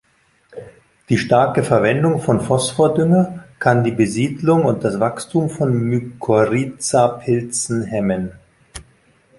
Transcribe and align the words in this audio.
Die 1.09 1.17
starke 1.19 1.61
Verwendung 1.63 2.19
von 2.19 2.41
Phosphordünger 2.41 3.43
kann 3.59 3.83
die 3.83 3.91
Besiedlung 3.91 4.65
und 4.65 4.83
das 4.83 4.99
Wachstum 4.99 5.51
von 5.51 5.71
Mykorrhizapilzen 5.75 7.83
hemmen. 7.83 8.31